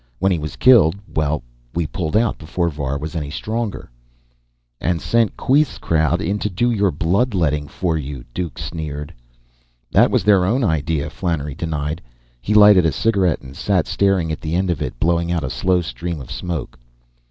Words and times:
When 0.17 0.31
he 0.31 0.39
was 0.39 0.55
killed 0.55 0.95
well, 1.13 1.43
we 1.75 1.85
pulled 1.85 2.17
out 2.17 2.39
before 2.39 2.69
Var 2.69 2.97
was 2.97 3.15
any 3.15 3.29
stronger." 3.29 3.91
"And 4.79 4.99
sent 4.99 5.37
Queeth's 5.37 5.77
crowd 5.77 6.23
in 6.23 6.39
to 6.39 6.49
do 6.49 6.71
your 6.71 6.89
blood 6.89 7.35
letting 7.35 7.67
for 7.67 7.99
you?" 7.99 8.25
Duke 8.33 8.57
sneered. 8.57 9.13
"That 9.91 10.09
was 10.09 10.23
their 10.23 10.43
own 10.43 10.63
idea," 10.63 11.07
Flannery 11.11 11.53
denied. 11.53 12.01
He 12.41 12.55
lighted 12.55 12.87
a 12.87 12.91
cigarette 12.91 13.41
and 13.41 13.55
sat 13.55 13.85
staring 13.85 14.31
at 14.31 14.41
the 14.41 14.55
end 14.55 14.71
of 14.71 14.81
it, 14.81 14.99
blowing 14.99 15.31
out 15.31 15.43
a 15.43 15.51
slow 15.51 15.81
stream 15.81 16.19
of 16.19 16.31
smoke. 16.31 16.79